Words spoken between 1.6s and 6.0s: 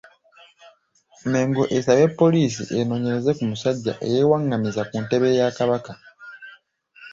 esabye poliisi enoonyereze ku musajja eyeewaղղamizza ku ntebe ya Kabaka.